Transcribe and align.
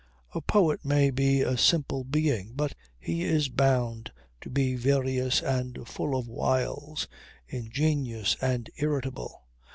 A 0.33 0.41
poet 0.41 0.83
may 0.83 1.11
be 1.11 1.41
a 1.41 1.55
simple 1.59 2.03
being 2.03 2.53
but 2.55 2.73
he 2.99 3.23
is 3.23 3.49
bound 3.49 4.11
to 4.41 4.49
be 4.49 4.73
various 4.73 5.43
and 5.43 5.87
full 5.87 6.17
of 6.17 6.27
wiles, 6.27 7.07
ingenious 7.47 8.35
and 8.41 8.67
irritable. 8.77 9.43